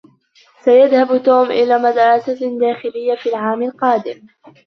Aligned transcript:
سيذهب 0.65 1.23
توم 1.23 1.51
إلى 1.51 1.77
مدرسة 1.77 2.57
داخلية 2.59 3.15
في 3.23 3.29
العام 3.29 3.63
القادم. 3.63 4.27